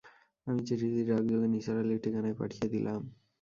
[0.47, 3.01] আমি চিঠিটি ডাকযোগে নিসার আলির ঠিকানায় পাঠিয়ে দিলাম।